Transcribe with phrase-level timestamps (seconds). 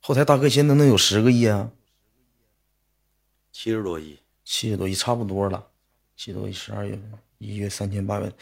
[0.00, 1.70] 后台大哥现在能有十个亿啊？
[3.52, 5.70] 七十多亿，七十多亿差不多了。
[6.16, 8.32] 七十多亿，十二月份一月三千八百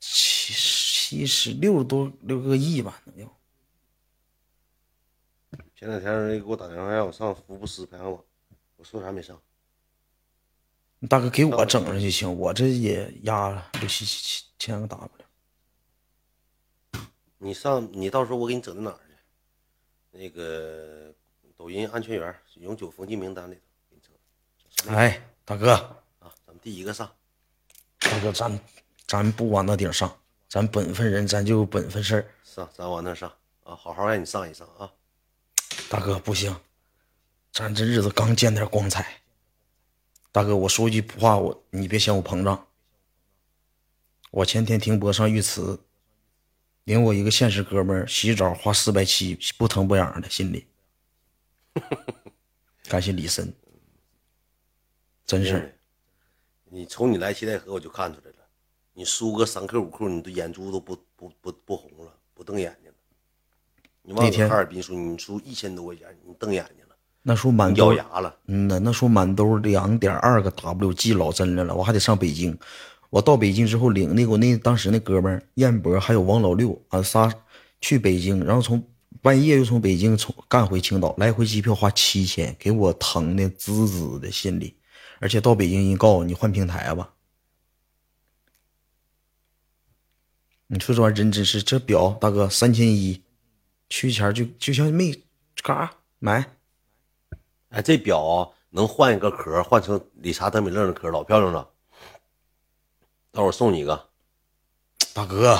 [0.00, 3.30] 七七十六多六个亿吧，能有。
[5.76, 8.24] 前两天人给我打电话让我上福布斯排行榜，
[8.76, 9.38] 我说啥没上。
[11.08, 15.10] 大哥给我整上就行，我这也压了六七七千个 W。
[17.36, 19.03] 你上，你到时候我给你整到哪儿去？
[20.16, 21.12] 那个
[21.56, 23.60] 抖音安全员永久封禁名单里头
[23.90, 24.00] 给你
[24.86, 24.94] 整。
[24.94, 25.72] 哎，大哥
[26.20, 27.12] 啊，咱们第一个上。
[27.98, 28.60] 大哥，咱
[29.08, 30.16] 咱不往那顶上，
[30.48, 32.30] 咱本分人，咱就有本分事儿。
[32.44, 33.28] 上，咱往那上
[33.64, 34.88] 啊，好好让你上一上啊。
[35.90, 36.56] 大哥不行，
[37.52, 39.20] 咱这日子刚见点光彩。
[40.30, 42.66] 大哥，我说句不话，我你别嫌我膨胀。
[44.30, 45.80] 我前天停播上遇刺，
[46.84, 50.66] 领我一个现实哥们儿洗澡花四百七，不疼不痒的，心里。
[52.88, 53.52] 感谢李森，
[55.26, 55.76] 真是。
[56.66, 58.36] 你从你来七代河我就看出来了，
[58.92, 62.96] 你输个三克五克，你的眼珠都不不不不红了，不瞪眼睛了。
[64.02, 66.94] 你忘了哈尔滨输，你输一千多块钱，你瞪眼睛了。
[67.22, 72.56] 那时候满兜咬牙了，嗯呐，那时候满兜两点二个 WG 老真来了，我还得上北京。
[73.14, 77.32] 我到北京之后领那个我那当时那哥们儿燕博还有王老六俺仨
[77.80, 78.84] 去北京，然后从
[79.22, 84.76] 半夜又从北京从干回青岛，来回机票花七千，给我疼的滋滋的心里。
[85.20, 87.14] 而且到北京一告诉你换平台吧，
[90.66, 93.22] 你说这玩意儿真真是这表大哥三千一，
[93.88, 95.22] 去前就就像没
[95.62, 96.44] 嘎买。
[97.68, 101.70] 哎，这表能换一个壳，换成理查德米勒的壳，老漂亮了。
[103.34, 104.00] 待会儿送你一个，
[105.12, 105.58] 大哥，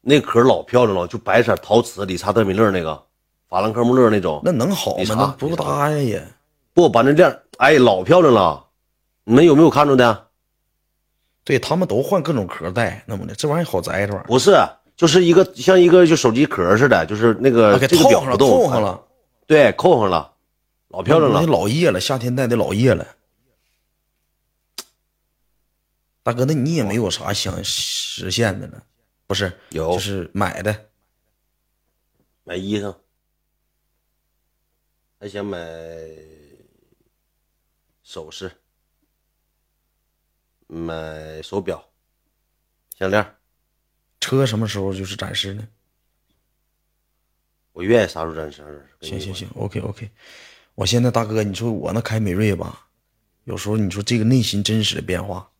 [0.00, 3.02] 那壳老漂亮了，就白色陶瓷，理查德米勒那个，
[3.48, 5.36] 法兰克穆勒那种，那能好吗？
[5.40, 6.24] 那不搭呀也。
[6.72, 8.64] 不把那链，哎，老漂亮了。
[9.24, 10.26] 你们有没有看着的？
[11.42, 14.28] 对他们都换各种壳戴，那么的，这玩意儿好摘这玩意儿。
[14.28, 14.56] 不是，
[14.96, 19.02] 就是一个像一个就手机壳似的，就是那个这个表不动，扣上了，
[19.44, 20.34] 对，扣上了。
[20.90, 23.04] 老漂亮了，老叶了，夏天戴的老叶了。
[26.22, 28.84] 大哥，那你也没有啥想实现的了？
[29.26, 30.90] 不是，有，就是买的，
[32.44, 32.96] 买衣裳，
[35.20, 35.58] 还想买
[38.02, 38.50] 首饰，
[40.66, 41.90] 买手表、
[42.98, 43.34] 项链。
[44.20, 45.66] 车什么时候就是展示呢？
[47.72, 48.86] 我愿意啥时候展示？
[49.00, 50.10] 行行行，OK OK。
[50.74, 52.88] 我现在大哥，你说我那凯美瑞吧，
[53.44, 55.50] 有时候你说这个内心真实的变化，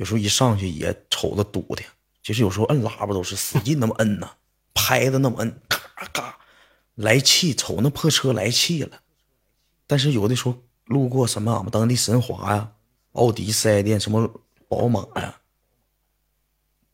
[0.00, 1.82] 有时候一上去也瞅着堵的。
[2.22, 4.30] 其实有时候摁喇叭都是使劲那么摁呐，
[4.72, 6.38] 拍的那么摁，咔咔
[6.94, 9.02] 来气，瞅那破车来气了。
[9.86, 10.56] 但是有的时候
[10.86, 12.72] 路过什么俺们当地神华呀、
[13.12, 14.26] 奥迪四 S 店、什么
[14.68, 15.38] 宝马呀，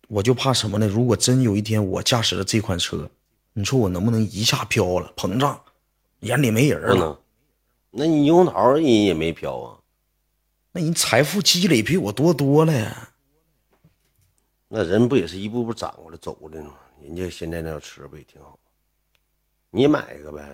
[0.09, 0.89] 我就怕什么呢？
[0.89, 3.09] 如果真有一天我驾驶了这款车，
[3.53, 5.61] 你说我能不能一下飘了，膨胀，
[6.21, 7.21] 眼里没人了？
[7.93, 9.79] 那你牛桃人也没飘啊？
[10.77, 13.09] 那你财富积累比我多多了呀？
[14.69, 16.75] 那人不也是一步步长过来走过来吗？
[17.01, 18.59] 人家现在那车不也挺好？
[19.71, 20.47] 你买一个呗。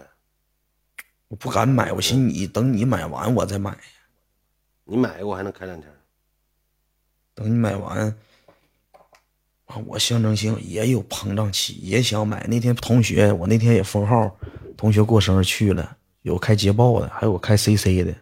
[1.26, 3.76] 我不敢买，我寻思你等你买完我再买。
[4.84, 5.92] 你买一个我还能开两天。
[7.34, 8.16] 等你买完，
[9.64, 12.46] 啊我象征性也有膨胀期，也想买。
[12.46, 14.36] 那天同学，我那天也封号，
[14.76, 15.96] 同学过生日去了。
[16.20, 18.21] 有开捷豹的，还有开 CC 的，啊，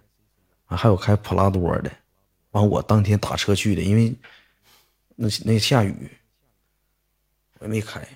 [0.76, 1.90] 还有开普拉多的。
[2.50, 4.14] 完，我当天打车去的，因为
[5.16, 6.10] 那那下雨，
[7.58, 8.06] 我也没开。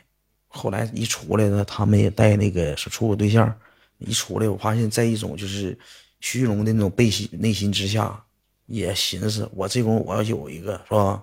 [0.48, 3.52] 后来一出来呢，他们也带那个是处个对象。
[3.98, 5.78] 一出来，我发现在一种就是
[6.20, 8.24] 虚荣的那种背心内心之下，
[8.66, 11.22] 也寻思我这功夫我要有一个是吧？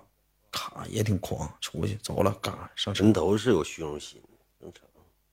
[0.50, 3.04] 卡也挺狂，出去走了，嘎上车。
[3.04, 4.20] 人都是有虚荣心，
[4.58, 4.82] 正常。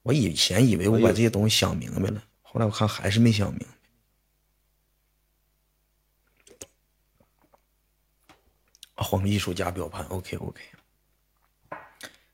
[0.03, 2.23] 我以前以为我把这些东西想明白了。
[2.41, 3.68] 后来我看还是没想明白。
[9.04, 10.62] 换个艺术家表盘，OK OK，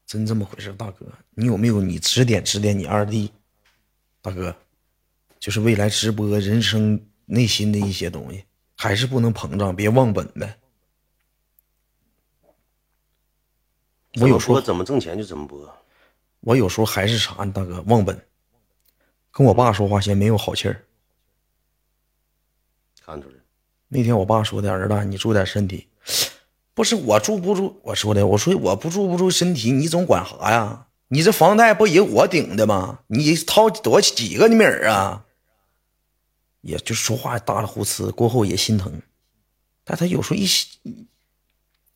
[0.06, 3.32] 真这么回事，大哥，你有没有你指点指点你二弟？
[4.22, 4.56] 大哥，
[5.40, 8.44] 就是未来直播人生内心的一些东西，
[8.76, 10.58] 还是不能膨胀，别忘本呗。
[14.20, 15.72] 我有时候怎么挣钱就怎么播。
[16.40, 18.20] 我有时候还是啥呢，大哥，忘本。
[19.32, 20.86] 跟我爸说话先没有好气儿，
[23.04, 23.36] 看出来。
[23.88, 25.88] 那天我爸说的：“儿子，你注意点身体。”
[26.76, 27.80] 不是我住不住？
[27.82, 30.86] 我说的，我说我不住不住身体，你总管啥呀？
[31.08, 33.00] 你这房贷不也我顶的吗？
[33.08, 35.24] 你掏多几个米儿啊？
[36.62, 39.02] 也就说话大了胡呲，过后也心疼，
[39.84, 40.46] 但他有时候一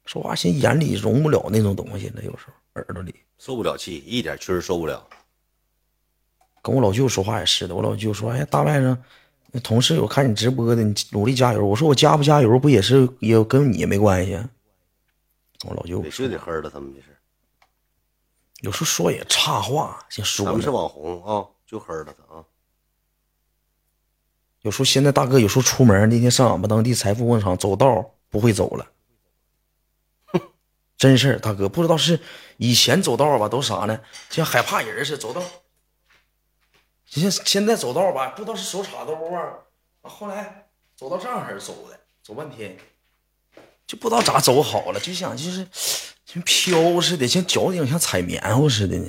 [0.06, 5.06] 说话，心眼里容不了那种东西了，有时候耳朵里受不了气，一点确实受不了。
[6.62, 8.96] 跟我老舅说话也是的，我老舅说：“哎，大外甥，
[9.64, 14.40] 同事有看你直播的，你努力加油。”我说：“我加不加油不也是也跟你没关系。”
[15.66, 17.16] 我老舅就得黑了他们的事。
[18.62, 20.46] 有时候说也差话，先说。
[20.46, 22.44] 咱们是网红啊，就黑了他啊。
[24.62, 28.92] 有时候现在大哥有时候出门那天上俺们当地财富广场走道不会走了，
[30.98, 32.20] 真事儿，大哥不知道是
[32.58, 34.02] 以前走道吧都啥呢？
[34.30, 35.42] 像害怕人似的走道。
[37.06, 39.60] 现现在走道吧，不知道是手插兜啊，
[40.02, 42.78] 后来走到这样式走的，走半天，
[43.90, 45.66] 就不知道咋走好了，就想就是
[46.24, 49.08] 像飘似的，像脚底像踩棉花似的呢。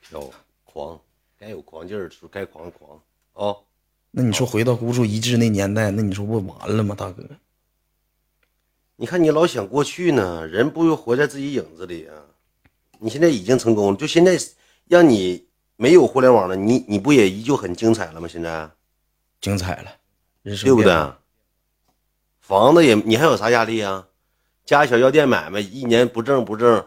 [0.00, 0.30] 飘
[0.64, 0.98] 狂，
[1.38, 2.98] 该有狂劲儿时候该狂狂
[3.34, 3.54] 啊。
[4.12, 7.22] 那你说回到孤注一掷那年代，那你说不完了吗，大哥？
[8.96, 12.16] 你看你老想过去呢，人不又活在自己影子里啊？
[12.98, 14.38] 你现在已经成功了，就现在
[14.88, 15.44] 让你。
[15.78, 18.26] 没有互联网了，你你不也依旧很精彩了吗？
[18.26, 18.70] 现在，
[19.42, 19.92] 精彩了，
[20.42, 20.90] 对不对？
[22.46, 24.06] 房子也，你还有啥压力啊？
[24.64, 26.86] 家小药店买卖，一年不挣不挣，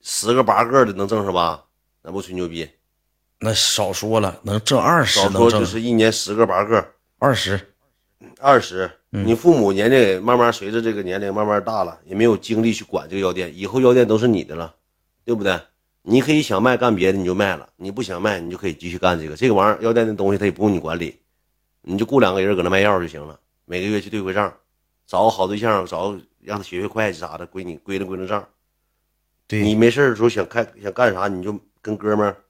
[0.00, 1.66] 十个八个的能挣是吧？
[2.00, 2.66] 那不吹牛逼？
[3.40, 6.82] 那少说了，能挣二十，少说就是一年十个八个，
[7.18, 7.60] 二十，
[8.40, 8.90] 二十。
[9.10, 14.74] 你父母年龄慢慢随着这个年龄慢慢大了，也没有精力去管这个药店，以后药店都是你的了，
[15.26, 15.60] 对不对？
[16.00, 19.36] 你可以想卖干别的，你就卖了；你不想卖，你就可以继续干这个。
[19.36, 21.20] 这个玩意儿药店的东西，他也不用你管理，
[21.82, 23.38] 你就雇两个人搁那卖药就行了。
[23.68, 24.58] 每个月去对回账，
[25.06, 28.48] 找个好对象，找个让他学学会计啥的，归你归了归了账。
[29.46, 32.44] 对你没事的时候想开想干啥，你就跟哥们儿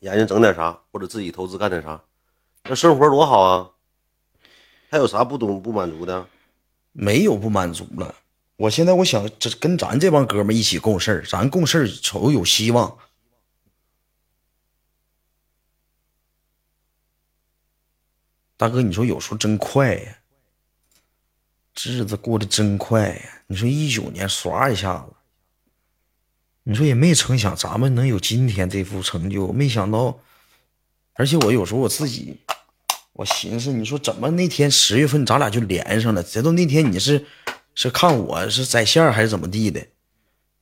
[0.00, 2.04] 研究整点啥，或者自己投资干点啥，
[2.64, 3.70] 那生活多好啊！
[4.90, 6.26] 还有啥不懂不满足的？
[6.92, 8.14] 没有不满足了。
[8.56, 12.98] 我现在我想这跟咱这帮哥们一起共事咱共事瞅有希望。
[18.58, 20.18] 大哥，你说有时候真快呀，
[21.90, 23.22] 日子过得真快呀。
[23.46, 25.14] 你说一九年唰一下子，
[26.64, 30.18] 你说也没成想咱们能有今天这副成就，没想到。
[31.14, 32.36] 而且我有时候我自己，
[33.12, 36.22] 我寻思，你说怎么那天十月份咱俩就连上了？
[36.22, 37.24] 直到那天你是。
[37.74, 39.82] 是看我是在线还是怎么地的？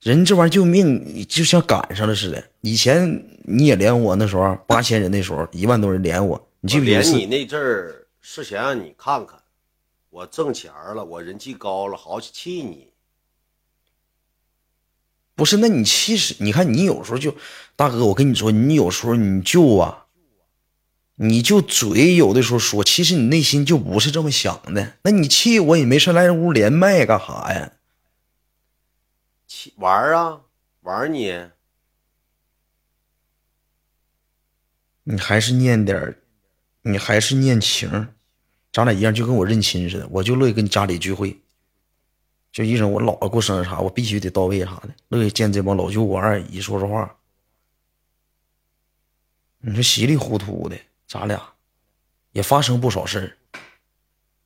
[0.00, 2.50] 人这玩意儿就命，就像赶上了似的。
[2.60, 7.00] 以前你也连我那时候八千人那时候一万多人连我，你记不记得？
[7.00, 9.36] 连你那阵儿是想让你看看，
[10.10, 12.92] 我挣钱了，我人气高了，好气你。
[15.34, 17.34] 不是，那你其实你看，你有时候就
[17.74, 20.06] 大哥，我跟你说，你有时候你就啊。
[21.22, 24.96] 你就嘴有的时候说，其实你内心就不是这么想的。
[25.02, 27.72] 那你气我也没事来屋连麦干啥呀？
[29.46, 30.40] 气玩啊，
[30.80, 31.50] 玩你。
[35.04, 36.16] 你还是念点
[36.82, 38.14] 你还是念情，
[38.72, 40.08] 咱俩一样，就跟我认亲似的。
[40.10, 41.36] 我就乐意跟家里聚会，
[42.52, 47.16] 就一种我姥姥过生日啥，我必须得到位啥的，乐意见这帮老舅我二姨说说话。
[49.60, 50.76] 你说稀里糊涂的。
[51.08, 51.42] 咱俩
[52.30, 53.58] 也发生不少事儿，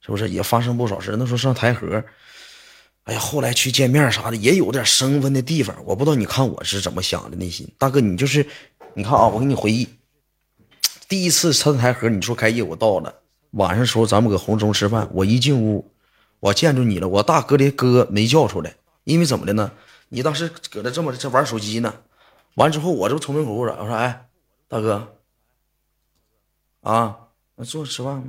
[0.01, 0.31] 是不是？
[0.31, 1.17] 也发生不少事儿。
[1.19, 2.03] 那时候上台河，
[3.03, 5.77] 哎呀，后来去见面啥的，也有点生分的地方。
[5.85, 8.47] 我不知道你看我是怎么想的，内心大哥，你就是，
[8.95, 9.87] 你看啊，我给你回忆，
[11.07, 13.15] 第一次上台河，你说开业，我到了
[13.55, 15.91] 晚上时候，咱们搁红中吃饭，我一进屋，
[16.41, 19.73] 我见着你了，我大哥的哥没叫出来，因为怎么的呢？
[20.09, 21.95] 你当时搁那这么这玩手机呢，
[22.55, 24.29] 完之后我这不从门口我说，哎，
[24.69, 25.15] 大哥。
[26.83, 27.17] 啊，
[27.57, 28.25] 那坐着吃饭吗？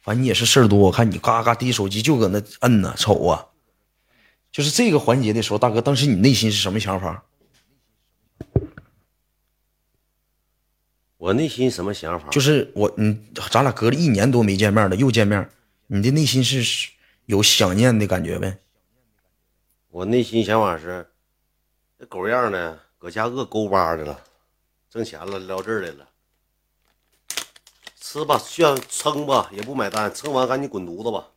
[0.00, 3.46] 反正你也是事儿多，我看你嘎嘎递手机就搁那摁呢，瞅啊。
[4.50, 7.22] 就是这个环节的时候，大哥，当时你内心是什么想法？
[11.20, 12.30] 我内心什么想法？
[12.30, 13.14] 就是我，你
[13.50, 15.46] 咱俩隔了一年多没见面了，又见面，
[15.86, 16.88] 你的内心是
[17.26, 18.56] 有想念的感觉呗？
[19.90, 21.06] 我内心想法是，
[21.98, 24.18] 这狗样的搁家饿勾巴的了，
[24.90, 26.08] 挣钱了撩这儿来了。
[28.00, 31.28] 吃吧，需要撑吧，也不买单，撑完赶紧滚犊子吧。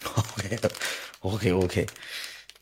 [1.20, 1.86] OK，OK，OK。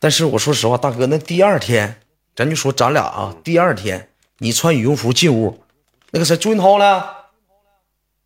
[0.00, 2.00] 但是我说实话，大哥，那第二天，
[2.34, 5.62] 咱就说咱俩啊，第二天你穿羽绒服进屋，
[6.14, 7.02] 那个谁朱云涛呢？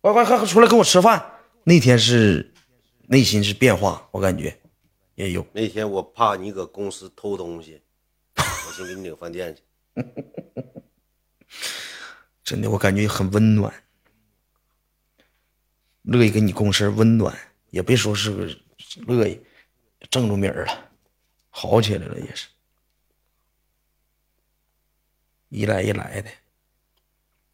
[0.01, 1.39] 快快快出来跟我吃饭。
[1.63, 2.53] 那天是
[3.07, 4.55] 内心是变化，我感觉
[5.15, 5.43] 也有。
[5.53, 7.81] 那天我怕你搁公司偷东西，
[8.37, 9.63] 我先给你领饭店去。
[12.43, 13.73] 真的，我感觉很温暖。
[16.03, 17.35] 乐意跟你共事，温暖，
[17.71, 18.47] 也别说是个
[19.07, 19.41] 乐意，
[20.11, 20.91] 正着米儿了，
[21.49, 22.49] 好起来了也是，
[25.49, 26.29] 一来一来的，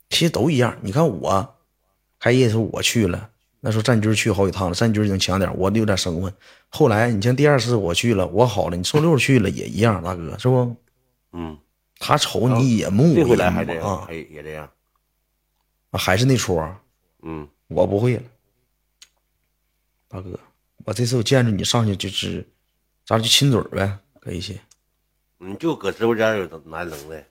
[0.10, 0.78] 其实都一样。
[0.82, 1.56] 你看我
[2.20, 6.34] 开业的时候我去了，那时候战军去好几趟了，战军已经强点，我有点生分。
[6.70, 10.76] 后来你像第二次我去了，我好了，你周六去了也一样，大哥是不？
[11.32, 11.58] 嗯，
[12.00, 14.70] 他瞅你也木，这回来还这样，也也这样，
[15.92, 16.62] 还是那出。
[17.22, 18.24] 嗯，我不会了，
[20.08, 20.40] 大哥，
[20.86, 22.48] 我这次我见着你上去就是，
[23.06, 24.60] 咱就亲嘴呗，搁一起。
[25.38, 27.26] 你就搁直播间有哪能耐？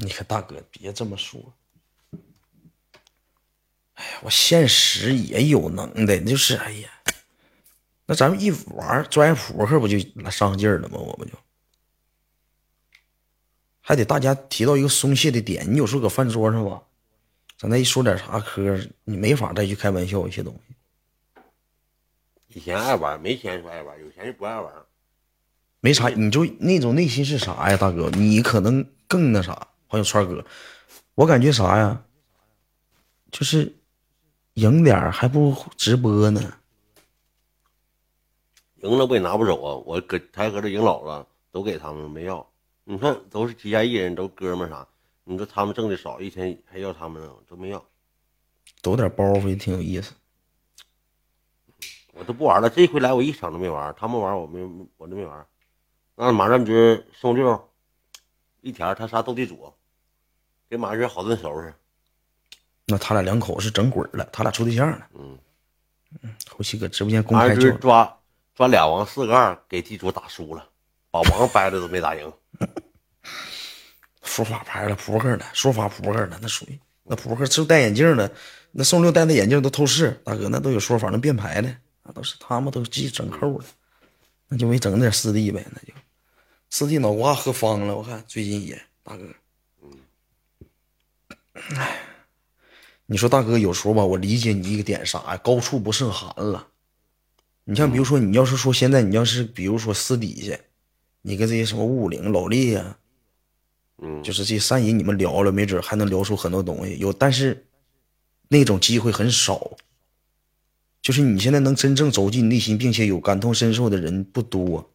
[0.00, 1.52] 你看大哥，别这么说。
[3.94, 6.88] 哎呀，我现实也有能耐，就是哎呀，
[8.06, 9.98] 那咱们一玩专业扑克不就
[10.30, 10.98] 上劲儿了吗？
[10.98, 11.32] 我不就，
[13.80, 15.70] 还得大家提到一个松懈的点。
[15.72, 16.80] 你有时候搁饭桌上吧。
[17.58, 20.76] 咱再一说点啥嗑，你没法再去开玩笑一些东西。
[22.54, 24.72] 以前爱玩，没钱说爱玩，有钱就不爱玩。
[25.80, 28.08] 没啥，你就那种内心是啥呀，大哥？
[28.10, 29.67] 你可能更那啥。
[29.88, 30.44] 朋友川哥，
[31.14, 32.04] 我感觉啥呀？
[33.30, 33.74] 就是
[34.54, 36.40] 赢点还不如直播呢。
[38.82, 39.74] 赢了不也拿不走啊？
[39.84, 42.46] 我搁台搁这赢老了，都给他们没要。
[42.84, 44.86] 你看，都是旗下艺人，都哥们啥。
[45.24, 47.84] 你说他们挣的少，一天还要他们呢，都没要，
[48.80, 50.14] 抖点包袱也挺有意思。
[52.14, 55.46] 我都不玩了，这回来我一场都没玩，他们玩我没我都没玩。
[56.14, 57.68] 那马占军送六
[58.60, 59.72] 一天，他仨斗地主，
[60.68, 61.74] 给马占军好顿收拾。
[62.86, 65.06] 那他俩两口是整鬼了，他俩处对象了。
[65.14, 65.38] 嗯
[66.22, 68.18] 嗯，后期搁直播间公开就抓
[68.54, 70.66] 抓俩王四个二，给地主打输了，
[71.10, 72.32] 把王掰了都没打赢。
[74.22, 78.30] 说法牌了，扑克的，说法扑克的，那属于那扑克就戴眼镜的，
[78.70, 83.64] 那宋六戴的眼镜都透视，大哥那都有说法，能变牌的，那都是他们都系整扣的，
[84.48, 85.92] 那就没整点四弟呗，那就
[86.70, 89.24] 四弟脑瓜喝方了，我看最近也大哥，
[91.76, 92.00] 哎，
[93.06, 95.36] 你说大哥有时候吧，我理解你一个点啥呀？
[95.36, 96.68] 高处不胜寒了。
[97.64, 100.58] 你像比如说，你要是说现在你要是比如说私底下，
[101.22, 102.96] 你跟这些什么五五零老厉呀。
[104.00, 106.96] 嗯，就是这三姨你们聊了，没准还能聊出很多东西。
[106.98, 107.66] 有，但是
[108.48, 109.76] 那种机会很少。
[111.02, 114.90] 就是你现在能真正走进内心，并且有感同身受的人不多，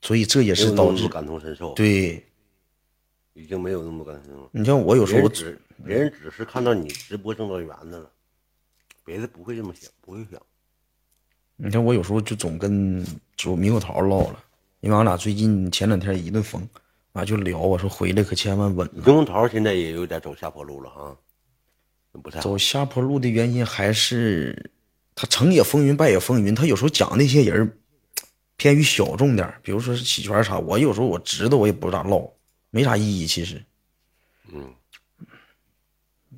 [0.00, 1.72] 所以这也是导致感同身受。
[1.74, 2.26] 对，
[3.34, 4.48] 已经没有那么感情了。
[4.52, 8.10] 你像我有时候，只别人只是看到你直播挣到元子了，
[9.04, 10.40] 别的不会这么想，不会想。
[11.56, 13.04] 你看我有时候就总跟
[13.36, 14.42] 主猕猴桃唠了，
[14.80, 16.66] 因为俺俩最近前两天一顿疯。
[17.12, 18.88] 啊，就聊我说回来可千万稳。
[18.88, 21.14] 猕猴桃现在也有点走下坡路了啊，
[22.20, 24.72] 不太走下坡路的原因还是
[25.14, 26.52] 他成也风云，败也风云。
[26.52, 27.78] 他有时候讲那些人
[28.56, 32.28] 偏于小众点，比如说是起圈啥，我有时候我知道我也不咋唠，
[32.74, 33.64] 没啥意义其实。
[34.52, 34.74] 嗯，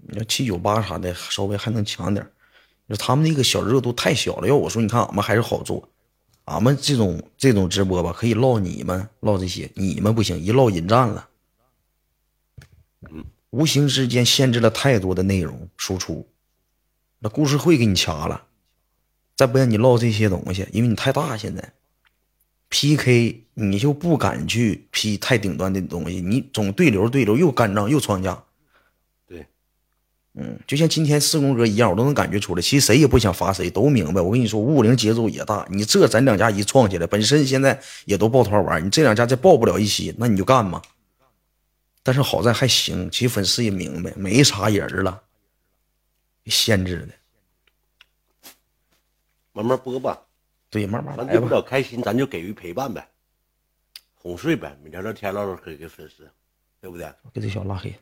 [0.09, 2.31] 你要七九八啥的稍微还能强点，
[2.91, 4.47] 就他们那个小热度太小了。
[4.47, 5.89] 要我说，你看俺们还是好做。
[6.45, 11.29] 俺们这种这种直播吧，可以唠你们唠这些，你们不行，一唠引战了，
[13.11, 16.29] 嗯，无形之间限制了太多的内容输出，
[17.19, 18.47] 那故事会给你掐了，
[19.35, 21.73] 再不让你唠这些东西，因为你太大，现在
[22.69, 28.43] PK 你就不敢去 P 太顶端的东西，你总对流对流又干仗又创架。
[30.39, 32.61] 嗯，就像今天四公哥一样，我都能感觉出来。
[32.61, 34.21] 其实谁也不想罚谁，都明白。
[34.21, 35.67] 我跟你说，五五零节奏也大。
[35.71, 40.83] 你这咱两家一创起来，本身现在也都抱团玩，你这两家再抱不了一起，那你就干嘛？
[42.03, 45.23] 但是好在还行，其实粉丝也明白，没啥人了，
[46.45, 48.51] 限制的，
[49.55, 50.26] 慢慢播吧。
[50.71, 51.33] 对，慢慢来吧。
[51.33, 53.09] 咱比较开心，咱就给予陪伴呗，
[54.15, 56.31] 哄睡呗，每天聊天唠唠嗑给粉丝，
[56.81, 57.13] 对不对？
[57.33, 57.95] 给这小拉黑。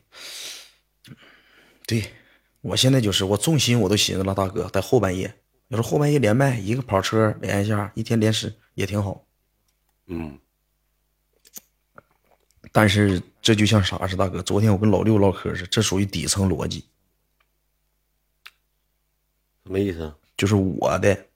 [1.85, 2.03] 对。
[2.61, 5.31] 我现在就是我重心我都寻思了，大哥在后半夜，
[5.67, 9.23] 要是后半夜连麦，一个跑车连一下，一天连十也挺好。
[10.07, 10.39] 嗯，
[12.71, 16.83] 但是这就像啥似的，大哥，昨天我跟老六唠嗑似，这属于底层逻辑。
[19.63, 20.11] 什么意思？
[20.35, 21.27] 就是我的，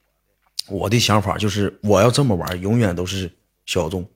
[0.70, 3.32] 我的想法就是我要这么玩，永远都是
[3.66, 4.08] 小众。